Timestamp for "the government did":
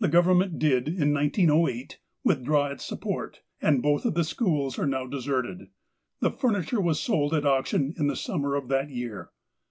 0.00-0.88